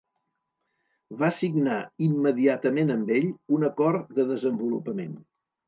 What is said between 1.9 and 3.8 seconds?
immediatament amb ell un